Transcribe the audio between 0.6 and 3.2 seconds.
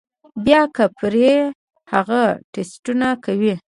کۀ پرې هغه ټسټونه